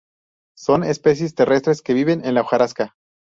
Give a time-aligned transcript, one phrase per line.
[0.57, 2.95] Son especies terrestres que viven en la hojarasca.